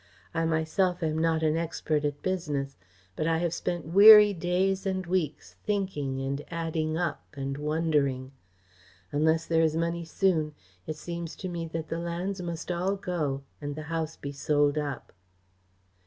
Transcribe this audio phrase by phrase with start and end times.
[0.33, 2.75] I myself am not an expert at business,
[3.15, 8.31] but I have spent weary days and weeks thinking and adding up and wondering.
[9.11, 10.55] Unless there is money soon,
[10.87, 14.75] it seems to me that the lands must all go, and the house be sold
[14.75, 15.13] up."